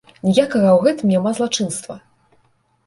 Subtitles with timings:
[0.27, 2.01] Ніякага ў гэтым няма злачынства!